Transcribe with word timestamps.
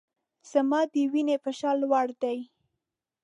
زما 0.51 0.81
د 0.93 0.95
وینې 1.13 1.35
فشار 1.43 1.75
لوړ 1.83 2.07
دی 2.21 2.37